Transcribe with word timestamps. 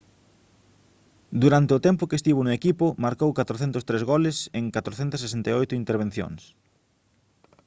durante 1.43 1.71
o 1.77 1.83
tempo 1.87 2.07
que 2.09 2.17
estivo 2.19 2.41
no 2.43 2.55
equipo 2.59 2.85
marcou 3.05 3.29
403 3.37 4.01
goles 4.11 4.37
en 4.59 4.65
468 4.75 5.73
intervencións 5.81 6.41